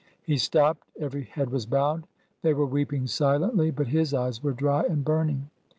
[0.01, 0.87] '^ He stopped.
[0.99, 2.07] Every head was bowed.
[2.41, 5.51] They were weeping silently, but his eyes were dry and burning.